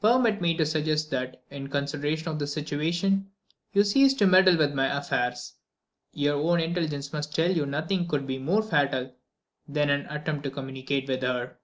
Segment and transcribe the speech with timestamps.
[0.00, 3.30] Permit me to suggest that, in consideration of this situation,
[3.74, 5.52] you cease to meddle with my affairs.
[6.14, 9.14] Your own intelligence must tell you nothing could be more fatal
[9.68, 11.58] than an attempt to communicate with her."